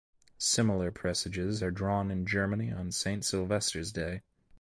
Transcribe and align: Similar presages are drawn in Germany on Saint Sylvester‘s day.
Similar 0.39 0.89
presages 0.89 1.61
are 1.61 1.69
drawn 1.69 2.09
in 2.09 2.25
Germany 2.25 2.71
on 2.71 2.91
Saint 2.91 3.21
Sylvester‘s 3.23 3.91
day. 3.93 4.23